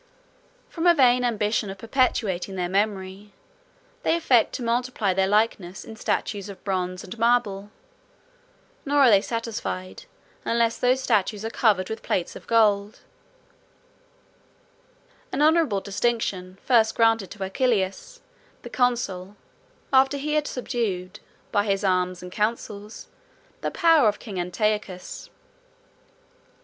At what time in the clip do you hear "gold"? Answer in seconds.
12.47-13.01